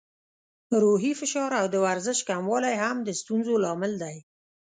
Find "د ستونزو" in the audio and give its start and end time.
3.07-3.53